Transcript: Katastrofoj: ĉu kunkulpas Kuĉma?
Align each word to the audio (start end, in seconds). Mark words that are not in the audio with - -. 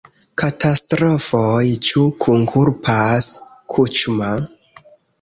Katastrofoj: 0.41 1.61
ĉu 1.89 2.07
kunkulpas 2.25 3.31
Kuĉma? 3.77 4.37